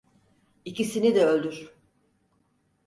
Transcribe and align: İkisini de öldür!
İkisini 0.65 1.15
de 1.15 1.25
öldür! 1.25 1.71